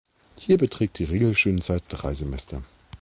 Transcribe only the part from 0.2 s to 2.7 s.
Hier beträgt die Regelstudienzeit drei Semester.